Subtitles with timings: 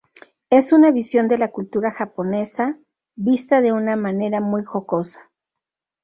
[0.49, 2.75] Es una visión de la cultura japonesa,
[3.15, 5.29] vista de una manera muy jocosa.